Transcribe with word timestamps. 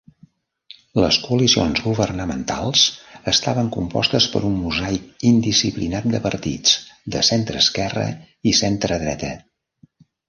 Les 1.01 1.17
coalicions 1.25 1.81
governamentals 1.87 2.85
estaven 3.33 3.69
compostes 3.75 4.27
per 4.37 4.41
un 4.49 4.55
mosaic 4.63 5.27
indisciplinat 5.33 6.09
de 6.15 6.23
partits 6.25 6.75
de 7.17 7.23
centreesquerra 7.31 8.07
i 8.53 8.59
centredreta. 8.63 9.31